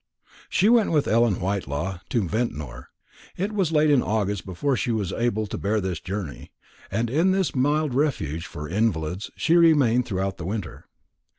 [0.49, 2.89] She went with Ellen Whitelaw to Ventnor.
[3.37, 6.51] It was late in August before she was able to bear this journey;
[6.89, 10.87] and in this mild refuge for invalids she remained throughout the winter.